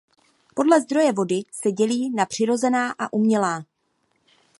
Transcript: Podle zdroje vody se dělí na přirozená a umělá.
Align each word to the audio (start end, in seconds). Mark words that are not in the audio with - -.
Podle 0.55 0.81
zdroje 0.81 1.11
vody 1.13 1.41
se 1.51 1.71
dělí 1.71 2.09
na 2.09 2.25
přirozená 2.25 2.91
a 2.99 3.13
umělá. 3.13 3.63